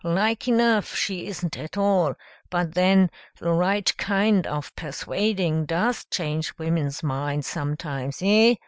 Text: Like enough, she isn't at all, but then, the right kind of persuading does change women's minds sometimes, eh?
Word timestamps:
Like 0.03 0.47
enough, 0.47 0.95
she 0.95 1.27
isn't 1.27 1.55
at 1.59 1.77
all, 1.77 2.15
but 2.49 2.73
then, 2.73 3.11
the 3.37 3.51
right 3.51 3.95
kind 3.97 4.47
of 4.47 4.75
persuading 4.75 5.67
does 5.67 6.05
change 6.05 6.57
women's 6.57 7.03
minds 7.03 7.45
sometimes, 7.45 8.17
eh? 8.23 8.55